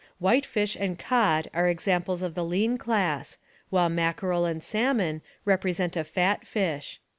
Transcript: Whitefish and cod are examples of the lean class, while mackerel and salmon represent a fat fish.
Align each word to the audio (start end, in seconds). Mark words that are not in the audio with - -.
Whitefish 0.17 0.75
and 0.75 0.97
cod 0.97 1.47
are 1.53 1.67
examples 1.67 2.23
of 2.23 2.33
the 2.33 2.43
lean 2.43 2.79
class, 2.79 3.37
while 3.69 3.87
mackerel 3.87 4.45
and 4.45 4.63
salmon 4.63 5.21
represent 5.45 5.95
a 5.95 6.03
fat 6.03 6.43
fish. 6.47 6.99